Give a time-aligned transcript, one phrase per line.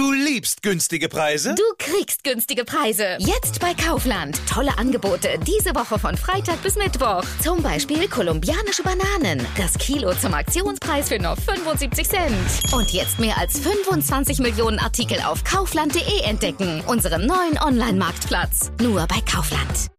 [0.00, 1.54] Du liebst günstige Preise?
[1.54, 3.18] Du kriegst günstige Preise.
[3.18, 4.40] Jetzt bei Kaufland.
[4.48, 7.22] Tolle Angebote diese Woche von Freitag bis Mittwoch.
[7.42, 9.46] Zum Beispiel kolumbianische Bananen.
[9.58, 12.72] Das Kilo zum Aktionspreis für nur 75 Cent.
[12.72, 16.82] Und jetzt mehr als 25 Millionen Artikel auf kaufland.de entdecken.
[16.86, 18.72] Unseren neuen Online-Marktplatz.
[18.80, 19.90] Nur bei Kaufland.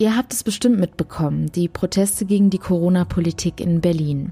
[0.00, 4.30] Ihr habt es bestimmt mitbekommen, die Proteste gegen die Corona-Politik in Berlin.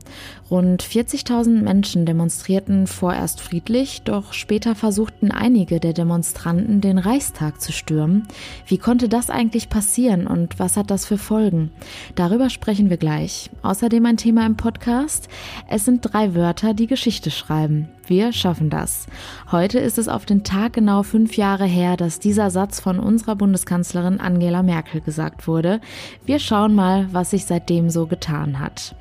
[0.48, 7.72] Rund 40.000 Menschen demonstrierten vorerst friedlich, doch später versuchten einige der Demonstranten, den Reichstag zu
[7.72, 8.28] stürmen.
[8.68, 11.72] Wie konnte das eigentlich passieren und was hat das für Folgen?
[12.14, 13.50] Darüber sprechen wir gleich.
[13.62, 15.28] Außerdem ein Thema im Podcast.
[15.68, 17.88] Es sind drei Wörter, die Geschichte schreiben.
[18.06, 19.06] Wir schaffen das.
[19.50, 23.36] Heute ist es auf den Tag genau fünf Jahre her, dass dieser Satz von unserer
[23.36, 25.80] Bundeskanzlerin Angela Merkel gesagt wurde.
[26.24, 28.94] Wir schauen mal, was sich seitdem so getan hat.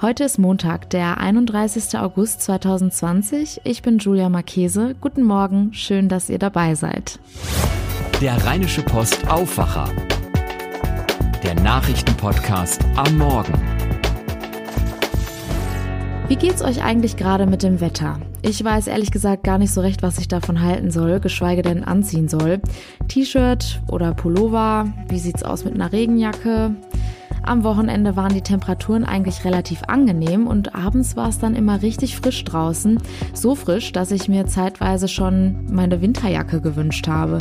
[0.00, 1.98] Heute ist Montag, der 31.
[1.98, 3.62] August 2020.
[3.64, 4.94] Ich bin Julia Marchese.
[5.00, 7.18] Guten Morgen, schön, dass ihr dabei seid.
[8.20, 9.88] Der Rheinische Post Aufwacher.
[11.42, 13.71] Der Nachrichtenpodcast am Morgen.
[16.32, 18.18] Wie geht's euch eigentlich gerade mit dem Wetter?
[18.40, 21.84] Ich weiß ehrlich gesagt gar nicht so recht, was ich davon halten soll, geschweige denn
[21.84, 22.62] anziehen soll.
[23.06, 24.90] T-Shirt oder Pullover?
[25.10, 26.74] Wie sieht's aus mit einer Regenjacke?
[27.42, 32.16] Am Wochenende waren die Temperaturen eigentlich relativ angenehm und abends war es dann immer richtig
[32.16, 32.98] frisch draußen.
[33.34, 37.40] So frisch, dass ich mir zeitweise schon meine Winterjacke gewünscht habe.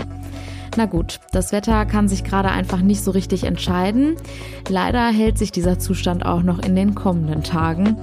[0.77, 4.15] Na gut, das Wetter kann sich gerade einfach nicht so richtig entscheiden.
[4.69, 7.97] Leider hält sich dieser Zustand auch noch in den kommenden Tagen.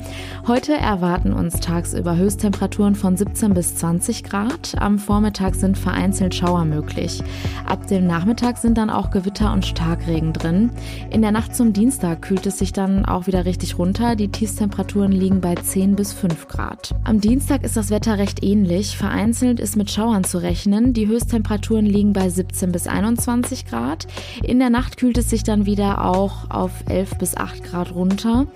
[0.46, 4.74] Heute erwarten uns tagsüber Höchsttemperaturen von 17 bis 20 Grad.
[4.78, 7.22] Am Vormittag sind vereinzelt Schauer möglich.
[7.66, 10.68] Ab dem Nachmittag sind dann auch Gewitter und Starkregen drin.
[11.08, 14.14] In der Nacht zum Dienstag kühlt es sich dann auch wieder richtig runter.
[14.14, 16.94] Die Tiefstemperaturen liegen bei 10 bis 5 Grad.
[17.04, 18.94] Am Dienstag ist das Wetter recht ähnlich.
[18.98, 20.92] Vereinzelt ist mit Schauern zu rechnen.
[20.92, 24.06] Die Höchsttemperaturen liegen bei 17 17 bis 21 Grad.
[24.42, 28.46] In der Nacht kühlt es sich dann wieder auch auf 11 bis 8 Grad runter.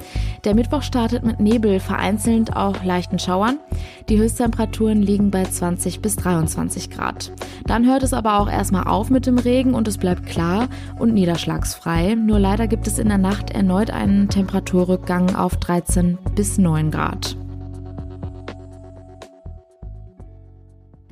[0.44, 3.58] Der Mittwoch startet mit Nebel, vereinzelt auch leichten Schauern.
[4.08, 7.32] Die Höchsttemperaturen liegen bei 20 bis 23 Grad.
[7.66, 11.14] Dann hört es aber auch erstmal auf mit dem Regen und es bleibt klar und
[11.14, 12.16] niederschlagsfrei.
[12.16, 17.36] Nur leider gibt es in der Nacht erneut einen Temperaturrückgang auf 13 bis 9 Grad.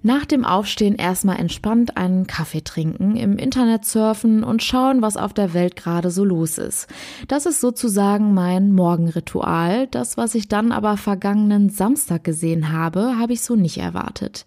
[0.03, 5.34] Nach dem Aufstehen erstmal entspannt einen Kaffee trinken, im Internet surfen und schauen, was auf
[5.34, 6.87] der Welt gerade so los ist.
[7.28, 9.89] Das ist sozusagen mein Morgenritual.
[9.89, 14.47] Das, was ich dann aber vergangenen Samstag gesehen habe, habe ich so nicht erwartet.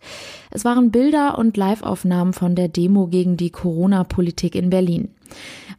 [0.50, 5.10] Es waren Bilder und Liveaufnahmen von der Demo gegen die Corona-Politik in Berlin.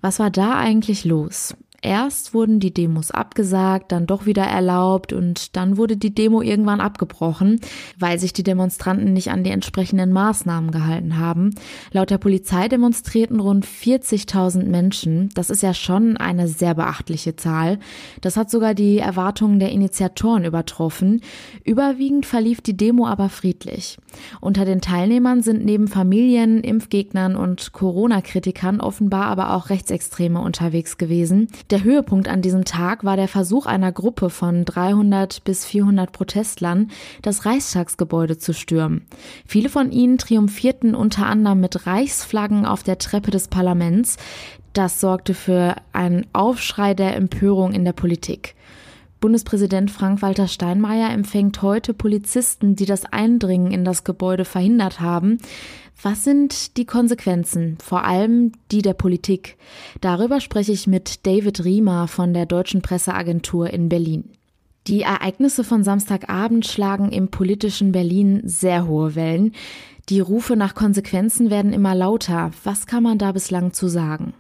[0.01, 1.57] Was war da eigentlich los?
[1.85, 6.81] Erst wurden die Demos abgesagt, dann doch wieder erlaubt und dann wurde die Demo irgendwann
[6.81, 7.61] abgebrochen,
[7.99, 11.51] weil sich die Demonstranten nicht an die entsprechenden Maßnahmen gehalten haben.
[11.93, 15.29] Laut der Polizei demonstrierten rund 40.000 Menschen.
[15.35, 17.79] Das ist ja schon eine sehr beachtliche Zahl.
[18.23, 21.21] Das hat sogar die Erwartungen der Initiatoren übertroffen.
[21.65, 23.99] Überwiegend verlief die Demo aber friedlich.
[24.41, 31.49] Unter den Teilnehmern sind neben Familien, Impfgegnern und Corona-Kritikern offenbar aber auch Rechtsextreme unterwegs gewesen.
[31.75, 36.93] Der Höhepunkt an diesem Tag war der Versuch einer Gruppe von 300 bis 400 Protestlern,
[37.21, 39.05] das Reichstagsgebäude zu stürmen.
[39.45, 44.19] Viele von ihnen triumphierten unter anderem mit Reichsflaggen auf der Treppe des Parlaments.
[44.73, 48.55] Das sorgte für einen Aufschrei der Empörung in der Politik.
[49.19, 55.39] Bundespräsident Frank-Walter Steinmeier empfängt heute Polizisten, die das Eindringen in das Gebäude verhindert haben.
[56.03, 59.57] Was sind die Konsequenzen, vor allem die der Politik?
[60.01, 64.31] Darüber spreche ich mit David Riemer von der Deutschen Presseagentur in Berlin.
[64.87, 69.53] Die Ereignisse von Samstagabend schlagen im politischen Berlin sehr hohe Wellen.
[70.11, 72.51] Die Rufe nach Konsequenzen werden immer lauter.
[72.65, 74.35] Was kann man da bislang zu sagen?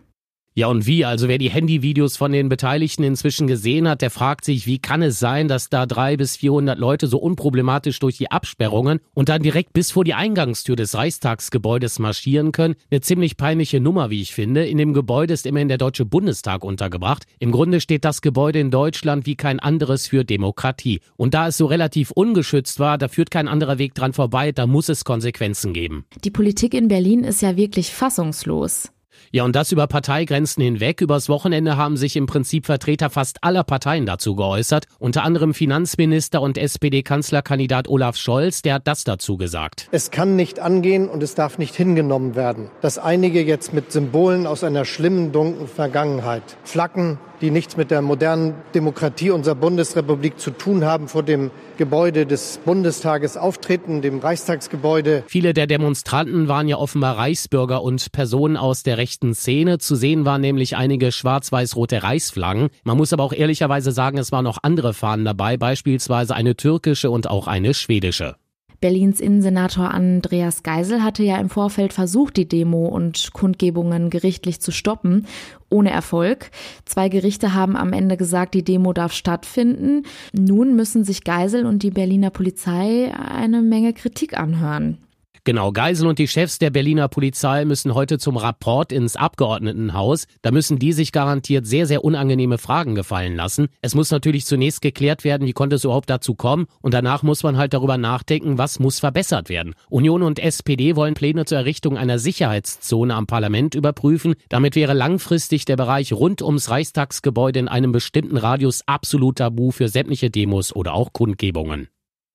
[0.56, 1.04] Ja, und wie?
[1.04, 5.02] Also wer die Handyvideos von den Beteiligten inzwischen gesehen hat, der fragt sich, wie kann
[5.02, 9.42] es sein, dass da drei bis vierhundert Leute so unproblematisch durch die Absperrungen und dann
[9.42, 12.76] direkt bis vor die Eingangstür des Reichstagsgebäudes marschieren können?
[12.88, 14.64] Eine ziemlich peinliche Nummer, wie ich finde.
[14.64, 17.24] In dem Gebäude ist immerhin der Deutsche Bundestag untergebracht.
[17.40, 21.00] Im Grunde steht das Gebäude in Deutschland wie kein anderes für Demokratie.
[21.16, 24.68] Und da es so relativ ungeschützt war, da führt kein anderer Weg dran vorbei, da
[24.68, 26.04] muss es Konsequenzen geben.
[26.22, 28.93] Die Politik in Berlin ist ja wirklich fassungslos.
[29.30, 31.00] Ja, und das über Parteigrenzen hinweg.
[31.00, 34.86] Übers Wochenende haben sich im Prinzip Vertreter fast aller Parteien dazu geäußert.
[34.98, 39.88] Unter anderem Finanzminister und SPD-Kanzlerkandidat Olaf Scholz, der hat das dazu gesagt.
[39.90, 44.46] Es kann nicht angehen und es darf nicht hingenommen werden, dass einige jetzt mit Symbolen
[44.46, 50.50] aus einer schlimmen, dunklen Vergangenheit, Flaggen, die nichts mit der modernen Demokratie unserer Bundesrepublik zu
[50.50, 55.24] tun haben, vor dem Gebäude des Bundestages auftreten, dem Reichstagsgebäude.
[55.26, 59.76] Viele der Demonstranten waren ja offenbar Reichsbürger und Personen aus der rechten Szene.
[59.76, 62.70] Zu sehen waren nämlich einige schwarz-weiß-rote Reichsflaggen.
[62.84, 67.10] Man muss aber auch ehrlicherweise sagen, es waren noch andere Fahnen dabei, beispielsweise eine türkische
[67.10, 68.36] und auch eine schwedische.
[68.80, 74.72] Berlins Innensenator Andreas Geisel hatte ja im Vorfeld versucht, die Demo und Kundgebungen gerichtlich zu
[74.72, 75.26] stoppen,
[75.68, 76.50] ohne Erfolg.
[76.86, 80.04] Zwei Gerichte haben am Ende gesagt, die Demo darf stattfinden.
[80.32, 84.96] Nun müssen sich Geisel und die Berliner Polizei eine Menge Kritik anhören.
[85.46, 90.26] Genau, Geisel und die Chefs der Berliner Polizei müssen heute zum Rapport ins Abgeordnetenhaus.
[90.40, 93.68] Da müssen die sich garantiert sehr, sehr unangenehme Fragen gefallen lassen.
[93.82, 96.64] Es muss natürlich zunächst geklärt werden, wie konnte es überhaupt dazu kommen.
[96.80, 99.74] Und danach muss man halt darüber nachdenken, was muss verbessert werden.
[99.90, 104.36] Union und SPD wollen Pläne zur Errichtung einer Sicherheitszone am Parlament überprüfen.
[104.48, 109.90] Damit wäre langfristig der Bereich rund ums Reichstagsgebäude in einem bestimmten Radius absolut tabu für
[109.90, 111.88] sämtliche Demos oder auch Kundgebungen.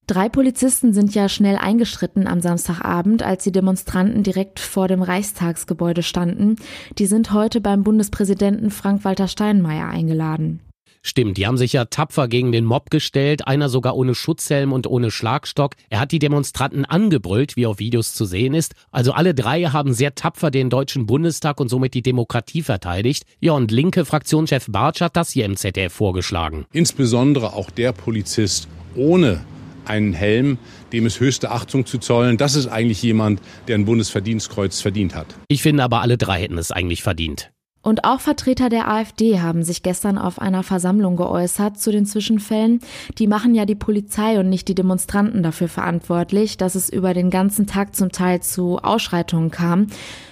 [0.09, 6.01] Drei Polizisten sind ja schnell eingeschritten am Samstagabend, als die Demonstranten direkt vor dem Reichstagsgebäude
[6.01, 6.56] standen.
[6.97, 10.61] Die sind heute beim Bundespräsidenten Frank-Walter Steinmeier eingeladen.
[11.03, 14.88] Stimmt, die haben sich ja tapfer gegen den Mob gestellt, einer sogar ohne Schutzhelm und
[14.88, 15.75] ohne Schlagstock.
[15.91, 18.73] Er hat die Demonstranten angebrüllt, wie auf Videos zu sehen ist.
[18.89, 23.25] Also alle drei haben sehr tapfer den Deutschen Bundestag und somit die Demokratie verteidigt.
[23.41, 26.65] Ja, und linke Fraktionschef Bartsch hat das hier im ZDF vorgeschlagen.
[26.73, 29.41] Insbesondere auch der Polizist ohne
[29.85, 30.57] einen Helm,
[30.91, 32.37] dem es höchste Achtung zu zollen.
[32.37, 35.27] Das ist eigentlich jemand, der ein Bundesverdienstkreuz verdient hat.
[35.47, 37.51] Ich finde aber, alle drei hätten es eigentlich verdient.
[37.81, 42.81] Und auch Vertreter der AfD haben sich gestern auf einer Versammlung geäußert zu den Zwischenfällen.
[43.17, 47.29] Die machen ja die Polizei und nicht die Demonstranten dafür verantwortlich, dass es über den
[47.29, 49.87] ganzen Tag zum Teil zu Ausschreitungen kam.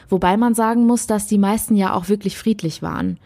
[0.10, 3.18] Wobei man sagen muss, dass die meisten ja auch wirklich friedlich waren.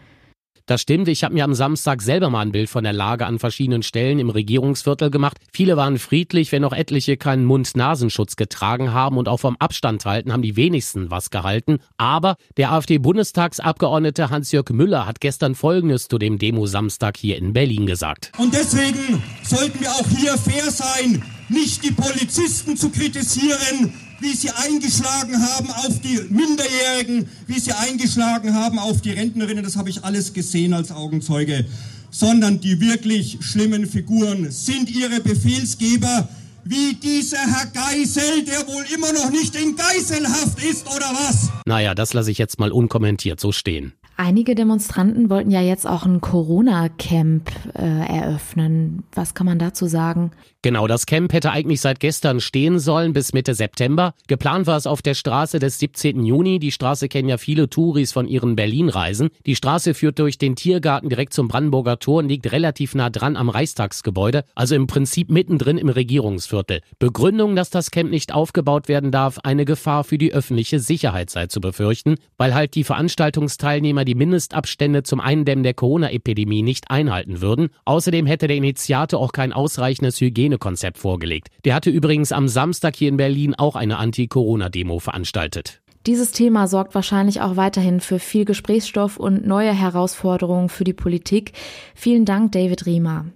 [0.66, 3.38] Das stimmt, ich habe mir am Samstag selber mal ein Bild von der Lage an
[3.38, 5.36] verschiedenen Stellen im Regierungsviertel gemacht.
[5.52, 10.32] Viele waren friedlich, wenn auch etliche keinen Mund-Nasenschutz getragen haben und auch vom Abstand halten,
[10.32, 11.78] haben die wenigsten was gehalten.
[11.96, 18.30] Aber der AfD-Bundestagsabgeordnete Hans-Jörg Müller hat gestern Folgendes zu dem Demo-Samstag hier in Berlin gesagt.
[18.38, 24.50] Und deswegen sollten wir auch hier fair sein, nicht die Polizisten zu kritisieren, wie sie
[24.50, 30.04] eingeschlagen haben auf die Minderjährigen, wie sie eingeschlagen haben auf die Rentnerinnen, das habe ich
[30.04, 31.64] alles gesehen als Augenzeuge,
[32.10, 36.28] sondern die wirklich schlimmen Figuren sind ihre Befehlsgeber,
[36.64, 41.50] wie dieser Herr Geisel, der wohl immer noch nicht in Geiselhaft ist, oder was?
[41.66, 43.92] Naja, das lasse ich jetzt mal unkommentiert so stehen.
[44.24, 49.02] Einige Demonstranten wollten ja jetzt auch ein Corona-Camp äh, eröffnen.
[49.16, 50.30] Was kann man dazu sagen?
[50.64, 54.14] Genau, das Camp hätte eigentlich seit gestern stehen sollen bis Mitte September.
[54.28, 56.24] Geplant war es auf der Straße des 17.
[56.24, 56.60] Juni.
[56.60, 59.30] Die Straße kennen ja viele Touris von ihren Berlin-Reisen.
[59.44, 63.36] Die Straße führt durch den Tiergarten direkt zum Brandenburger Tor und liegt relativ nah dran
[63.36, 66.82] am Reichstagsgebäude, also im Prinzip mittendrin im Regierungsviertel.
[67.00, 71.48] Begründung, dass das Camp nicht aufgebaut werden darf, eine Gefahr für die öffentliche Sicherheit sei
[71.48, 77.70] zu befürchten, weil halt die Veranstaltungsteilnehmer die Mindestabstände zum Eindämmen der Corona-Epidemie nicht einhalten würden.
[77.84, 81.48] Außerdem hätte der Initiator auch kein ausreichendes Hygiene Hygienekonzept vorgelegt.
[81.64, 85.80] Der hatte übrigens am Samstag hier in Berlin auch eine Anti-Corona-Demo veranstaltet.
[86.06, 91.52] Dieses Thema sorgt wahrscheinlich auch weiterhin für viel Gesprächsstoff und neue Herausforderungen für die Politik.
[91.94, 93.26] Vielen Dank, David Riemer.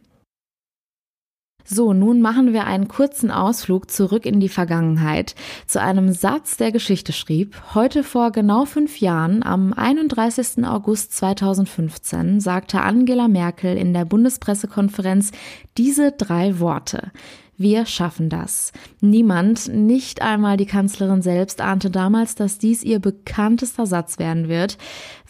[1.68, 5.34] So, nun machen wir einen kurzen Ausflug zurück in die Vergangenheit
[5.66, 7.60] zu einem Satz, der Geschichte schrieb.
[7.74, 10.64] Heute vor genau fünf Jahren, am 31.
[10.64, 15.32] August 2015, sagte Angela Merkel in der Bundespressekonferenz
[15.76, 17.10] diese drei Worte.
[17.58, 18.72] Wir schaffen das.
[19.01, 24.77] Niemand, nicht einmal die Kanzlerin selbst, ahnte damals, dass dies ihr bekanntester Satz werden wird.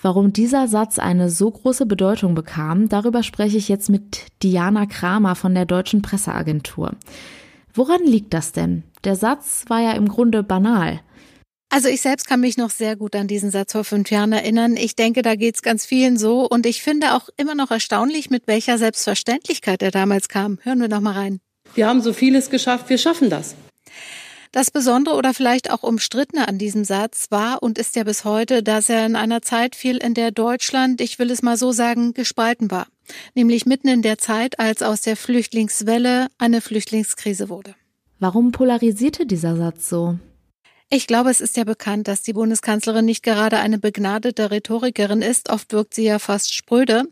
[0.02, 5.36] Warum dieser Satz eine so große Bedeutung bekam, darüber spreche ich jetzt mit Diana Kramer
[5.36, 6.92] von der Deutschen Presseagentur.
[7.72, 8.82] Woran liegt das denn?
[9.04, 11.00] Der Satz war ja im Grunde banal.
[11.68, 14.76] Also ich selbst kann mich noch sehr gut an diesen Satz vor fünf Jahren erinnern.
[14.76, 16.48] Ich denke, da geht's ganz vielen so.
[16.48, 20.58] Und ich finde auch immer noch erstaunlich, mit welcher Selbstverständlichkeit er damals kam.
[20.62, 21.40] Hören wir noch mal rein.
[21.74, 23.54] Wir haben so vieles geschafft, wir schaffen das.
[24.52, 28.62] Das Besondere oder vielleicht auch umstrittene an diesem Satz war und ist ja bis heute,
[28.62, 32.14] dass er in einer Zeit fiel, in der Deutschland, ich will es mal so sagen,
[32.14, 32.86] gespalten war.
[33.34, 37.74] Nämlich mitten in der Zeit, als aus der Flüchtlingswelle eine Flüchtlingskrise wurde.
[38.18, 40.18] Warum polarisierte dieser Satz so?
[40.88, 45.50] Ich glaube, es ist ja bekannt, dass die Bundeskanzlerin nicht gerade eine begnadete Rhetorikerin ist.
[45.50, 47.02] Oft wirkt sie ja fast spröde.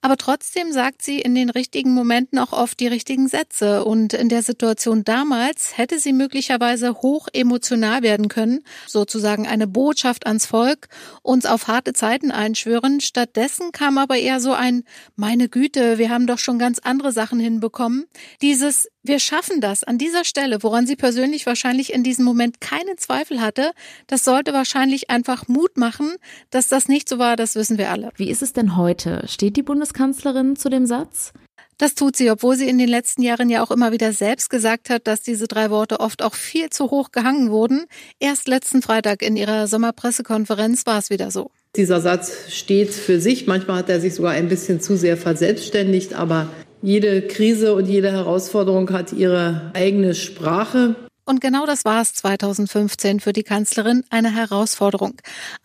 [0.00, 3.84] Aber trotzdem sagt sie in den richtigen Momenten auch oft die richtigen Sätze.
[3.84, 10.24] Und in der Situation damals hätte sie möglicherweise hoch emotional werden können, sozusagen eine Botschaft
[10.28, 10.86] ans Volk,
[11.22, 13.00] uns auf harte Zeiten einschwören.
[13.00, 14.84] Stattdessen kam aber eher so ein,
[15.16, 18.06] meine Güte, wir haben doch schon ganz andere Sachen hinbekommen.
[18.40, 22.98] Dieses, wir schaffen das an dieser Stelle, woran sie persönlich wahrscheinlich in diesem Moment keinen
[22.98, 23.72] Zweifel hatte,
[24.06, 26.14] das sollte wahrscheinlich einfach Mut machen,
[26.50, 28.10] dass das nicht so war, das wissen wir alle.
[28.16, 29.24] Wie ist es denn heute?
[29.26, 31.32] Steht die Bundeskanzlerin zu dem Satz?
[31.78, 34.88] Das tut sie, obwohl sie in den letzten Jahren ja auch immer wieder selbst gesagt
[34.88, 37.84] hat, dass diese drei Worte oft auch viel zu hoch gehangen wurden.
[38.18, 41.50] Erst letzten Freitag in ihrer Sommerpressekonferenz war es wieder so.
[41.76, 43.46] Dieser Satz steht für sich.
[43.46, 46.48] Manchmal hat er sich sogar ein bisschen zu sehr verselbstständigt, aber
[46.82, 50.94] jede Krise und jede Herausforderung hat ihre eigene Sprache.
[51.24, 55.14] Und genau das war es 2015 für die Kanzlerin eine Herausforderung.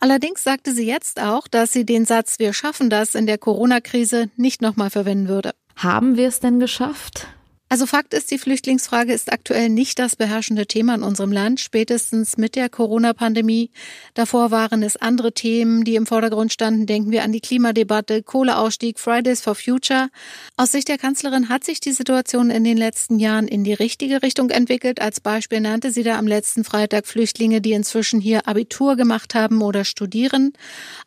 [0.00, 4.28] Allerdings sagte sie jetzt auch, dass sie den Satz Wir schaffen das in der Corona-Krise
[4.36, 5.52] nicht nochmal verwenden würde.
[5.76, 7.28] Haben wir es denn geschafft?
[7.72, 12.36] Also Fakt ist, die Flüchtlingsfrage ist aktuell nicht das beherrschende Thema in unserem Land, spätestens
[12.36, 13.70] mit der Corona-Pandemie.
[14.12, 16.84] Davor waren es andere Themen, die im Vordergrund standen.
[16.84, 20.10] Denken wir an die Klimadebatte, Kohleausstieg, Fridays for Future.
[20.58, 24.22] Aus Sicht der Kanzlerin hat sich die Situation in den letzten Jahren in die richtige
[24.22, 25.00] Richtung entwickelt.
[25.00, 29.62] Als Beispiel nannte sie da am letzten Freitag Flüchtlinge, die inzwischen hier Abitur gemacht haben
[29.62, 30.52] oder studieren.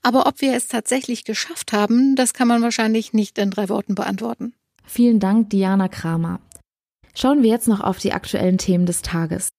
[0.01, 3.93] Aber ob wir es tatsächlich geschafft haben, das kann man wahrscheinlich nicht in drei Worten
[3.93, 4.55] beantworten.
[4.87, 6.39] Vielen Dank, Diana Kramer.
[7.17, 9.49] Schauen wir jetzt noch auf die aktuellen Themen des Tages.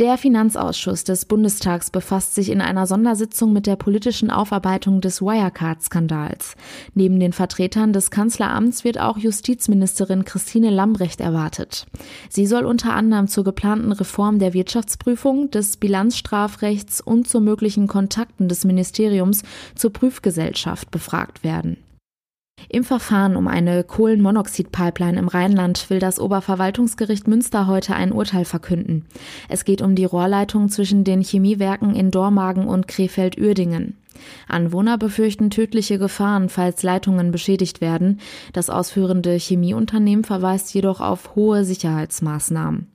[0.00, 6.56] Der Finanzausschuss des Bundestags befasst sich in einer Sondersitzung mit der politischen Aufarbeitung des Wirecard-Skandals.
[6.94, 11.86] Neben den Vertretern des Kanzleramts wird auch Justizministerin Christine Lambrecht erwartet.
[12.28, 18.48] Sie soll unter anderem zur geplanten Reform der Wirtschaftsprüfung, des Bilanzstrafrechts und zu möglichen Kontakten
[18.48, 19.44] des Ministeriums
[19.76, 21.76] zur Prüfgesellschaft befragt werden.
[22.68, 29.06] Im Verfahren um eine Kohlenmonoxid-Pipeline im Rheinland will das Oberverwaltungsgericht Münster heute ein Urteil verkünden.
[29.48, 33.96] Es geht um die Rohrleitung zwischen den Chemiewerken in Dormagen und Krefeld-Uerdingen.
[34.48, 38.20] Anwohner befürchten tödliche Gefahren, falls Leitungen beschädigt werden.
[38.52, 42.93] Das ausführende Chemieunternehmen verweist jedoch auf hohe Sicherheitsmaßnahmen.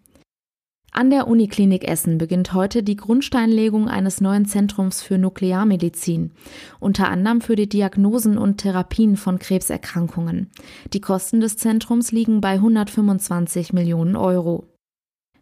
[0.91, 6.31] An der Uniklinik Essen beginnt heute die Grundsteinlegung eines neuen Zentrums für Nuklearmedizin,
[6.79, 10.49] unter anderem für die Diagnosen und Therapien von Krebserkrankungen.
[10.93, 14.65] Die Kosten des Zentrums liegen bei 125 Millionen Euro.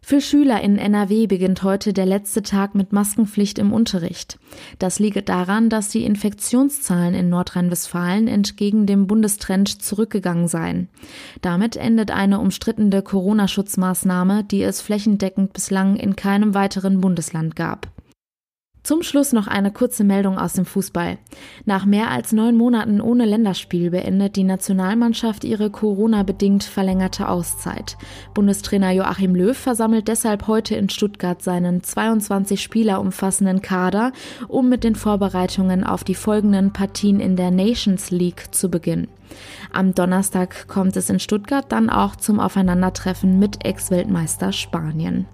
[0.00, 4.38] Für Schüler in NRW beginnt heute der letzte Tag mit Maskenpflicht im Unterricht.
[4.78, 10.88] Das liegt daran, dass die Infektionszahlen in Nordrhein-Westfalen entgegen dem Bundestrend zurückgegangen seien.
[11.42, 17.88] Damit endet eine umstrittene Corona-Schutzmaßnahme, die es flächendeckend bislang in keinem weiteren Bundesland gab.
[18.88, 21.18] Zum Schluss noch eine kurze Meldung aus dem Fußball.
[21.66, 27.98] Nach mehr als neun Monaten ohne Länderspiel beendet die Nationalmannschaft ihre Corona-bedingt verlängerte Auszeit.
[28.32, 34.12] Bundestrainer Joachim Löw versammelt deshalb heute in Stuttgart seinen 22 Spieler umfassenden Kader,
[34.48, 39.08] um mit den Vorbereitungen auf die folgenden Partien in der Nations League zu beginnen.
[39.70, 45.26] Am Donnerstag kommt es in Stuttgart dann auch zum Aufeinandertreffen mit Ex-Weltmeister Spanien.